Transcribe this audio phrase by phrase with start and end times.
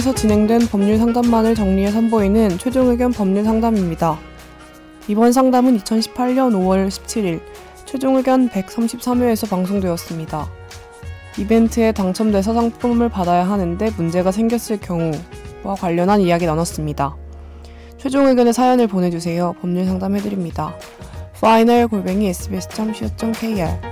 [0.00, 4.18] 법원에서 진행된 법률 상담만을 정리해 선보이는 최종 의견 법률 상담입니다.
[5.08, 7.40] 이번 상담은 2018년 5월 17일
[7.84, 10.48] 최종 의견 133회에서 방송되었습니다.
[11.38, 17.16] 이벤트에 당첨돼서 상품을 받아야 하는데 문제가 생겼을 경우와 관련한 이야기 나눴습니다.
[17.98, 19.54] 최종 의견의 사연을 보내주세요.
[19.60, 20.74] 법률 상담해드립니다.
[21.36, 23.89] final 골뱅이 sbs.co.kr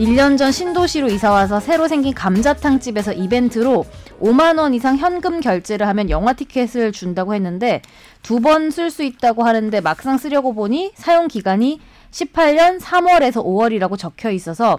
[0.00, 3.84] 1년 전 신도시로 이사와서 새로 생긴 감자탕 집에서 이벤트로
[4.20, 7.82] 5만 원 이상 현금 결제를 하면 영화 티켓을 준다고 했는데
[8.22, 11.80] 두 번 쓸 수 있다고 하는데 막상 쓰려고 보니 사용 기간이
[12.12, 14.78] 18년 3월에서 5월이라고 적혀 있어서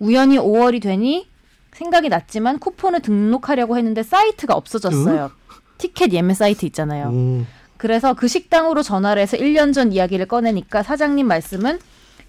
[0.00, 1.28] 우연히 5월이 되니
[1.72, 5.30] 생각이 났지만 쿠폰을 등록하려고 했는데 사이트가 없어졌어요.
[5.78, 7.10] 티켓 예매 사이트 있잖아요.
[7.12, 7.44] 오.
[7.76, 11.78] 그래서 그 식당으로 전화를 해서 1년 전 이야기를 꺼내니까 사장님 말씀은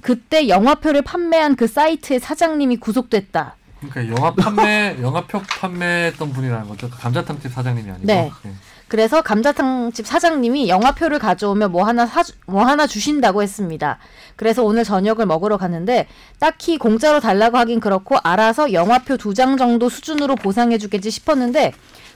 [0.01, 3.55] 그때 영화표를 판매한 그 사이트의 사장님이 구속됐다.
[3.89, 6.89] 그러니까 영화 판매 영화표 판매했던 분이라는 거죠.
[6.89, 8.05] 그 감자탕집 사장님이 아니고.
[8.07, 8.31] 네.
[8.87, 13.97] 그래서 감자탕집 사장님이 영화표를 가져오면 뭐 하나 사, 뭐 하나 주신다고 했습니다.
[14.37, 16.07] 그래서 오늘 저녁을 먹으러 갔는데
[16.39, 21.73] 딱히 공짜로 달라고 하긴 그렇고 알아서 영화표 두 장 정도 수준으로 보상해 주겠지 싶었는데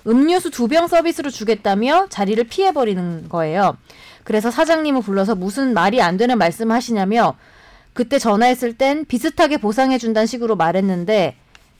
[0.07, 3.75] 음료수 두 병 서비스로 주겠다며 자리를 피해 버리는 거예요.
[4.23, 7.35] 그래서 사장님을 불러서 무슨 말이 안 되는 말씀을 하시냐며
[7.93, 11.35] 그때 전화했을 땐 비슷하게 보상해 준다는 식으로 말했는데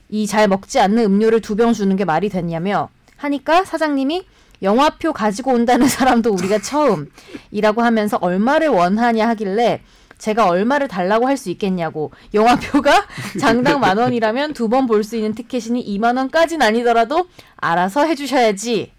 [0.09, 4.25] 이 잘 먹지 않는 음료를 두 병 주는 게 말이 됐냐며 하니까 사장님이
[4.61, 9.81] 영화표 가지고 온다는 사람도 우리가 처음이라고 하면서 얼마를 원하냐 하길래
[10.17, 13.07] 제가 얼마를 달라고 할 수 있겠냐고 영화표가
[13.39, 18.91] 장당 만 원이라면 두 번 볼 수 있는 티켓이니 2만 원까지는 아니더라도 알아서 해주셔야지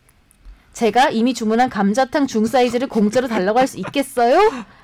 [0.73, 4.41] 제가 이미 주문한 감자탕 중 사이즈를 공짜로 달라고 할 수 있겠어요?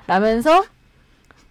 [0.07, 0.63] 라면서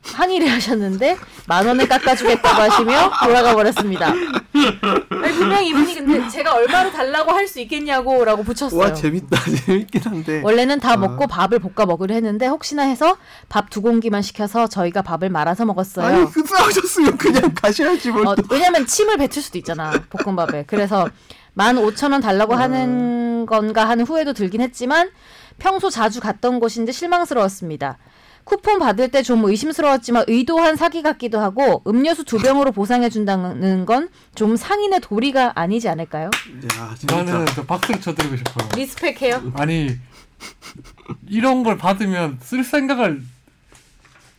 [0.03, 4.07] 항의를 하셨는데 만 원을 깎아주겠다고 하시며 돌아가 버렸습니다.
[4.09, 8.79] 아니, 분명히 이분이 근데 제가 얼마를 달라고 할 수 있겠냐고라고 붙였어요.
[8.79, 10.97] 와 재밌다 재밌긴 한데 원래는 다 아.
[10.99, 13.17] 먹고 밥을 볶아 먹으려 했는데 혹시나 해서
[13.49, 16.07] 밥 두 공기만 시켜서 저희가 밥을 말아서 먹었어요.
[16.07, 18.43] 아니 그 싸우셨으면 그냥 가셔야지 뭘 어, 또.
[18.51, 20.65] 왜냐면 침을 뱉을 수도 있잖아 볶음밥에.
[20.67, 21.09] 그래서
[21.55, 22.59] 만 오천 원 달라고 음.
[22.61, 25.11] 하는 건가 하는 후회도 들긴 했지만
[25.59, 27.99] 평소 자주 갔던 곳인데 실망스러웠습니다.
[28.49, 34.09] 쿠폰 받을 때 좀 의심스러웠지만 의도한 사기 같기도 하고 음료수 두 병으로 보상해 준다는 건
[34.35, 36.27] 좀 상인의 도리가 아니지 않을까요?
[36.79, 38.69] 야 진짜 나는 저 박수를 쳐드리고 싶어요.
[38.77, 39.53] 리스펙해요.
[39.57, 39.97] 아니
[41.27, 43.23] 이런 걸 받으면 쓸 생각을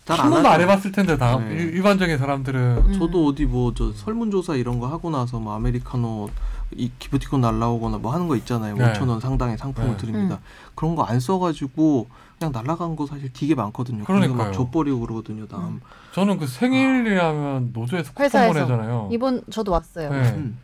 [0.06, 0.62] 잘한안 번도 안.
[0.62, 1.54] 해봤을 텐데 다 네.
[1.54, 2.94] 일- 일반적인 사람들은 음.
[2.98, 6.30] 저도 어디 뭐 저 설문조사 이런 거 하고 나서 뭐 아메리카노
[6.78, 8.76] 이 기프티콘 날라오거나 뭐 하는 거 있잖아요.
[8.76, 8.94] 네.
[8.94, 9.98] 5천 원 상당의 상품을 네.
[9.98, 10.36] 드립니다.
[10.42, 10.72] 음.
[10.76, 12.08] 그런 거 안 써가지고
[12.40, 14.06] 그냥 날라간 거 사실 되게 많거든요.
[14.06, 14.54] 그러니까요.
[14.54, 15.46] 줘버리고 그러거든요.
[15.48, 15.64] 다음.
[15.66, 15.82] 음.
[16.14, 18.54] 저는 그 생일이라면 노조에서 쿠폰 회사에서.
[18.54, 19.10] 보내잖아요.
[19.12, 20.10] 이번 저도 왔어요.
[20.10, 20.30] 네.
[20.32, 20.58] 음.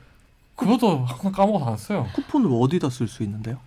[0.55, 2.07] 그것도 항상 까먹어서 안 써요.
[2.15, 3.57] 쿠폰을 뭐 어디다 쓸 수 있는데요?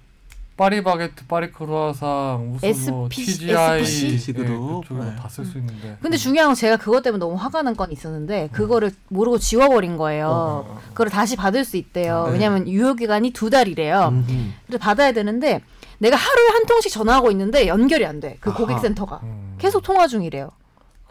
[0.57, 4.81] 파리바게트, 파리크루아상, 무슨 뭐 TGI SPC 그룹.
[4.83, 5.15] 그쪽에 네.
[5.17, 5.97] 다쓸 수 있는데.
[6.03, 10.29] 근데 중요한 건 제가 그것 때문에 너무 화가 난 건 있었는데 그거를 모르고 지워버린 거예요.
[10.67, 10.81] 어.
[10.89, 12.25] 그걸 다시 받을 수 있대요.
[12.29, 12.33] 네.
[12.33, 14.09] 왜냐면 유효 기간이 두 달이래요.
[14.09, 14.55] 음.
[14.67, 15.61] 그래서 받아야 되는데
[15.99, 18.37] 내가 하루에 한 통씩 전화하고 있는데 연결이 안 돼.
[18.41, 18.59] 그 아하.
[18.59, 19.55] 고객센터가 음.
[19.59, 20.51] 계속 통화 중이래요.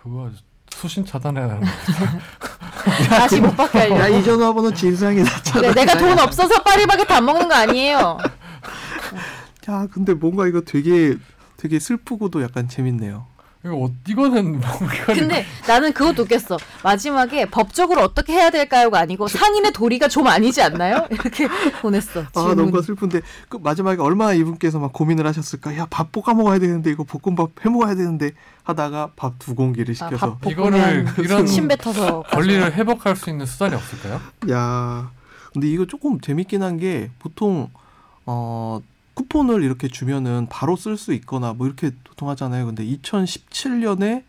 [0.01, 0.29] 그거
[0.73, 1.61] 수신 차단해야 하는
[3.09, 3.99] 다시 못 받게 하려고.
[3.99, 5.61] 야 이 전화번호 진상이 났잖아.
[5.61, 8.17] 네, 내가 돈 없어서 파리바게트 안 먹는 거 아니에요.
[9.69, 11.15] 야 근데 뭔가 이거 되게
[11.57, 13.25] 되게 슬프고도 약간 재밌네요.
[13.67, 16.57] 이거 어, 이거는 뭐 이거는 근데 나는 그것도 웃겼어.
[16.83, 21.05] 마지막에 법적으로 어떻게 해야 될까요가 아니고 상인의 도리가 좀 아니지 않나요?
[21.11, 21.47] 이렇게
[21.81, 22.21] 보냈어.
[22.33, 22.53] 아.
[22.55, 25.75] 너무 슬픈데 그 마지막에 얼마나 이분께서 막 고민을 하셨을까?
[25.77, 28.31] 야밥 볶아 먹어야 되는데 이거 볶음밥 해 먹어야 되는데
[28.63, 33.45] 하다가 밥 두 공기를 아, 시켜서 밥 이거를 이런 침 뱉어서 권리를 회복할 수 있는
[33.45, 34.19] 수단이 없을까요?
[34.51, 35.11] 야
[35.53, 37.69] 근데 이거 조금 재밌긴 한 게 보통
[38.25, 38.79] 어
[39.17, 42.67] 쿠폰을 이렇게 주면은 바로 쓸 수 있거나 뭐 이렇게 보통 하잖아요.
[42.67, 44.23] 근데 2017년에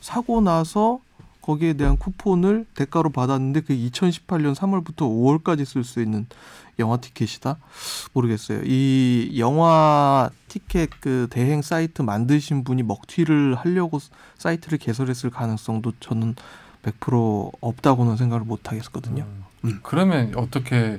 [0.00, 1.00] 사고 나서
[1.42, 6.26] 거기에 대한 쿠폰을 대가로 받았는데 그 2018년 3월부터 5월까지 쓸 수 있는
[6.78, 7.58] 영화 티켓이다.
[8.14, 8.62] 모르겠어요.
[8.64, 13.98] 이 영화 티켓 그 대행 사이트 만드신 분이 먹튀를 하려고
[14.38, 16.34] 사이트를 개설했을 가능성도 저는
[16.82, 19.24] 100% 없다고는 생각을 못 하겠거든요.
[19.24, 19.44] 음.
[19.64, 19.80] 음.
[19.82, 20.98] 그러면 어떻게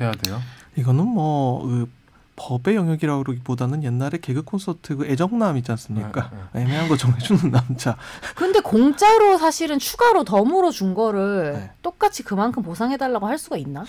[0.00, 0.40] 해야 돼요?
[0.76, 1.88] 이거는 뭐 그,
[2.36, 6.30] 법의 영역이라고 그러기보다는 옛날에 개그 콘서트 그 애정남 있지 않습니까?
[6.52, 7.96] 네, 애매한 거 정해주는 남자.
[8.34, 11.70] 근데 공짜로 사실은 추가로 덤으로 준 거를 네.
[11.82, 13.84] 똑같이 그만큼 보상해달라고 할 수가 있나?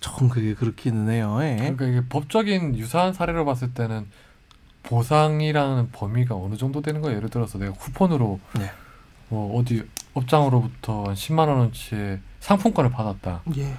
[0.00, 1.38] 전 그게 그렇기는 해요.
[1.42, 1.56] 예.
[1.56, 4.06] 그러니까 이게 법적인 유사한 사례로 봤을 때는
[4.84, 7.16] 보상이라는 범위가 어느 정도 되는 거예요?
[7.18, 8.70] 예를 들어서 내가 쿠폰으로 네.
[9.28, 13.42] 뭐 어디 업장으로부터 한 10만 원어치의 상품권을 받았다.
[13.56, 13.76] 예.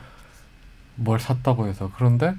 [0.95, 2.35] 뭘 샀다고 해서 그런데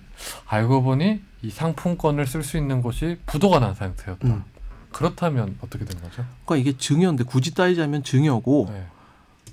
[0.55, 4.29] 알고 보니 이 상품권을 쓸 수 있는 곳이 부도가 난 상태였다.
[4.29, 4.45] 음.
[4.93, 6.25] 그렇다면 어떻게 되는 거죠?
[6.45, 8.87] 그러니까 이게 증여인데 굳이 따지자면 증여고 네.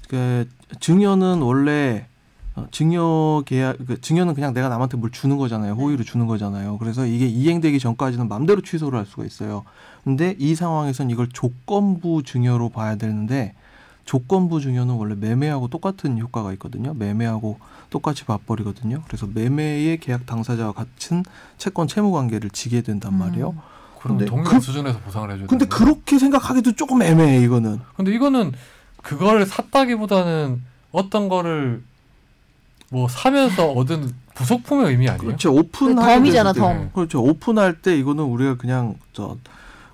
[0.07, 0.47] 그
[0.79, 2.05] 증여는 원래
[2.55, 5.73] 어, 증여 계약 그 증여는 그냥 내가 남한테 뭘 주는 거잖아요.
[5.73, 6.77] 호의로 주는 거잖아요.
[6.77, 9.63] 그래서 이게 이행되기 전까지는 마음대로 취소를 할 수가 있어요.
[10.03, 13.55] 근데 이 상황에선 이걸 조건부 증여로 봐야 되는데
[14.05, 16.93] 조건부 증여는 원래 매매하고 똑같은 효과가 있거든요.
[16.93, 17.59] 매매하고
[17.89, 19.03] 똑같이 봐버리거든요.
[19.07, 21.23] 그래서 매매의 계약 당사자와 같은
[21.57, 23.55] 채권 채무 관계를 지게 된단 말이에요.
[24.01, 25.93] 그럼 근데 동일한 그- 수준에서 보상을 해줘야 근데 되는 거예요?
[25.93, 27.79] 그렇게 생각하기도 조금 애매해 이거는.
[27.95, 28.53] 근데 이거는
[29.01, 30.61] 그걸 샀다기보다는
[30.91, 31.83] 어떤 거를
[32.89, 35.25] 뭐 사면서 얻은 부속품의 의미 아니에요?
[35.25, 35.53] 그렇죠.
[35.53, 36.89] 오픈 그 덤이잖아, 덤.
[36.93, 37.21] 그렇죠.
[37.23, 39.37] 오픈할 때 이거는 우리가 그냥 저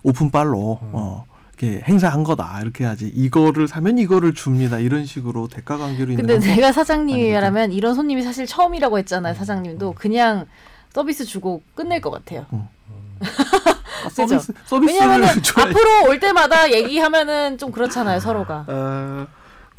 [0.03, 0.89] 오픈빨로 음.
[0.93, 1.25] 어
[1.57, 3.07] 이렇게 행사한 거다 이렇게 하지.
[3.07, 4.77] 이거를 사면 이거를 줍니다.
[4.77, 9.33] 이런 식으로 대가 관계로 있는 근데 건 내가 사장님이라면 이런 손님이 사실 처음이라고 했잖아요.
[9.33, 9.35] 음.
[9.35, 10.45] 사장님도 그냥
[10.93, 12.45] 서비스 주고 끝낼 것 같아요.
[12.53, 12.67] 음.
[13.19, 14.53] 아, 서비스
[15.41, 18.65] 줘야 앞으로 올 때마다 얘기하면은 좀 그렇잖아요, 서로가.
[18.67, 19.27] 어,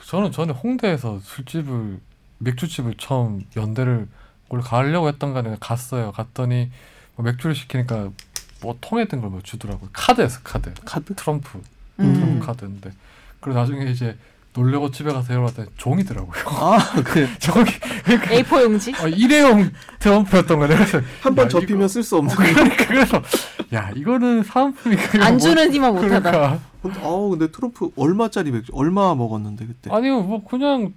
[0.04, 2.00] 저는 전에 홍대에서 술집을
[2.38, 4.08] 맥주집을 처음 연대를
[4.48, 6.10] 원래 가려고 했던 거 아니라 갔어요.
[6.12, 6.70] 갔더니
[7.14, 8.10] 뭐 맥주를 시키니까
[8.60, 9.90] 뭐 통에 든 걸 뭐 주더라고요.
[9.92, 10.72] 카드였어 카드.
[10.84, 11.58] 카드 트럼프
[12.00, 12.14] 음.
[12.14, 12.92] 트럼프 카드인데
[13.40, 14.16] 그리고 나중에 이제
[14.54, 16.42] 놀려고 집에 가서 열어봤더니 종이더라고요.
[16.46, 18.92] 아, 그 종이 A4 용지?
[19.00, 19.70] 어, 일회용
[20.00, 20.74] 트럼프였던 거예요.
[20.74, 22.34] 그래서 한번 야, 접히면 쓸 수 없는.
[22.34, 23.22] 그러니까 그래서
[23.72, 26.30] 야 이거는 사은품이 안 뭐- 주는 이만 못하다.
[26.30, 29.90] 그러니까 근데 아우 근데 트럼프 얼마짜리 맥주 얼마 먹었는데 그때?
[29.94, 30.92] 아니요 뭐 그냥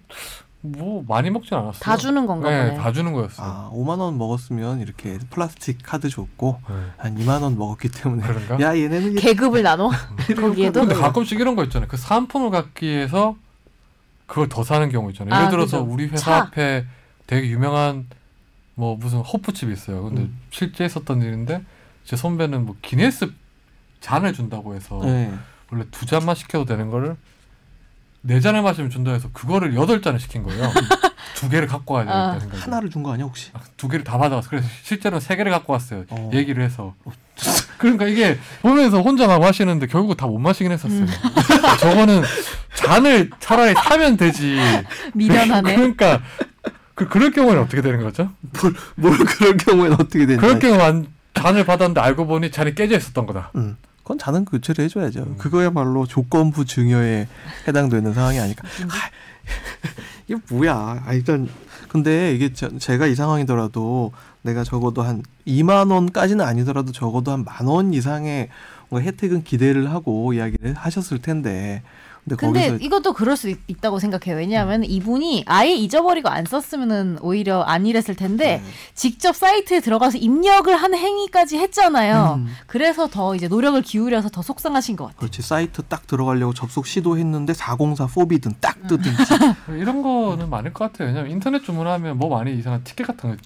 [0.61, 1.79] 뭐 많이 먹진 않았어요.
[1.79, 2.77] 다 주는 건가 네, 보네.
[2.81, 3.45] 다 주는 거였어요.
[3.47, 6.75] 아, 5만 원 먹었으면 이렇게 플라스틱 카드 줬고 네.
[6.97, 8.59] 한 2만 원 먹었기 때문에 그런가?
[8.59, 9.89] 야 얘네는 계급을 나눠?
[10.39, 10.81] 거기에도?
[10.81, 11.87] 근데 가끔씩 이런 거 있잖아요.
[11.87, 13.35] 그 사은품을 갖기 위해서
[14.27, 15.33] 그걸 더 사는 경우 있잖아요.
[15.35, 15.91] 예를 아, 들어서 그죠.
[15.93, 16.37] 우리 회사 차.
[16.37, 16.85] 앞에
[17.25, 18.07] 되게 유명한
[18.75, 20.03] 뭐 무슨 호프집이 있어요.
[20.03, 20.39] 근데 음.
[20.51, 21.63] 실제 있었던 일인데
[22.05, 23.31] 제 선배는 뭐 기네스
[23.99, 25.33] 잔을 준다고 해서 네.
[25.71, 27.15] 원래 두 잔만 시켜도 되는 거를
[28.23, 30.71] 네 잔을 마시면 준다 해서 그거를 여덟 잔을 시킨 거예요.
[31.35, 32.33] 두 개를 갖고 와야 아.
[32.33, 32.67] 되겠다 생각.
[32.67, 33.51] 하나를 준 거 아니야 혹시?
[33.77, 34.49] 두 개를 다 받아왔어.
[34.49, 36.03] 그래서 실제로는 세 개를 갖고 왔어요.
[36.09, 36.29] 어.
[36.33, 36.93] 얘기를 해서.
[37.79, 41.05] 그러니까 이게 보면서 혼자 막 마시는데 결국 다 못 마시긴 했었어요.
[41.81, 42.21] 저거는
[42.75, 44.59] 잔을 차라리 사면 되지.
[45.15, 45.75] 미련하네.
[45.75, 46.21] 그러니까
[46.93, 48.29] 그 그럴 경우는 어떻게 되는 거죠?
[48.61, 50.39] 뭘, 뭘 그럴 경우에는 어떻게 되냐?
[50.39, 53.51] 그럴 경우는 잔을 받았는데 알고 보니 잔이 깨져 있었던 거다.
[53.55, 53.77] 음.
[54.03, 55.19] 그건 자는 교체를 해줘야죠.
[55.21, 55.35] 음.
[55.37, 57.27] 그거야말로 조건부 증여에
[57.67, 58.67] 해당되는 상황이 아닐까.
[58.87, 59.09] 하,
[60.27, 61.03] 이게 뭐야?
[61.05, 61.47] 아, 일단
[61.87, 64.11] 근데 이게 저- 제가 이 상황이더라도
[64.43, 68.49] 내가 적어도 한 2만 원까지는 아니더라도 적어도 한 만 원 이상의
[68.93, 71.81] 혜택은 기대를 하고 이야기를 하셨을 텐데.
[72.23, 74.37] 근데, 근데 거기서 이것도 그럴 수 있, 다고 생각해요.
[74.37, 78.63] 왜냐하면 이분이 아예 잊어버리고 안 썼으면은 오히려 안 이랬을 텐데 네.
[78.93, 82.35] 직접 사이트에 들어가서 입력을 한 행위까지 했잖아요.
[82.37, 82.47] 음.
[82.67, 85.19] 그래서 더 이제 노력을 기울여서 더 속상하신 것 같아요.
[85.19, 88.87] 그렇지 사이트 딱 들어가려고 접속 시도했는데 404 forbidden 딱 음.
[88.87, 89.17] 뜨든지
[89.79, 91.07] 이런 거는 많을 것 같아요.
[91.07, 93.37] 왜냐면 인터넷 주문하면 뭐 많이 이상한 티켓 같은 거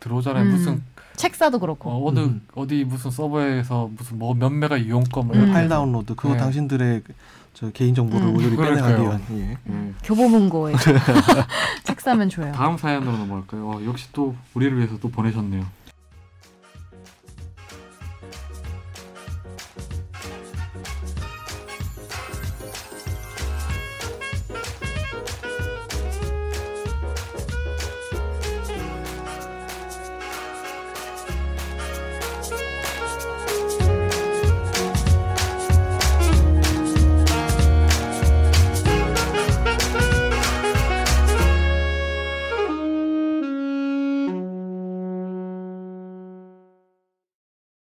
[0.00, 0.44] 들어오잖아요.
[0.44, 0.50] 음.
[0.50, 0.82] 무슨
[1.16, 1.90] 책 사도 그렇고.
[1.90, 2.40] 어, 어디 음.
[2.54, 5.52] 어디 무슨 서버에서 무슨 뭐 몇 메가 이용권 뭐 음.
[5.52, 6.40] 파일 다운로드 그거 네.
[6.40, 7.12] 당신들의 그-
[7.54, 8.34] 저 개인 정보를 음.
[8.36, 9.02] 빼내가기 그러니까요.
[9.02, 9.56] 위한 예.
[9.68, 9.94] 음.
[10.02, 10.74] 교보문고에
[11.84, 12.52] 책 사면 줘요.
[12.52, 13.70] 다음 사연으로 넘어갈까요?
[13.70, 15.64] 어, 역시 또 우리를 위해서 또 보내셨네요.